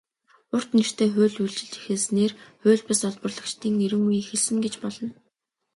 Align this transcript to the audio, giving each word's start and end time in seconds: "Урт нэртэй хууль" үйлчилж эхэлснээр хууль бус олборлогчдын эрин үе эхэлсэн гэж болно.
"Урт 0.55 0.69
нэртэй 0.77 1.09
хууль" 1.13 1.37
үйлчилж 1.43 1.73
эхэлснээр 1.79 2.31
хууль 2.61 2.85
бус 2.87 3.01
олборлогчдын 3.09 3.75
эрин 3.85 4.03
үе 4.07 4.17
эхэлсэн 4.23 4.57
гэж 4.63 4.73
болно. 4.83 5.09